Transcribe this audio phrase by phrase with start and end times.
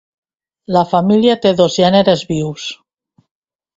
[0.77, 2.67] La família té dos gèneres vius.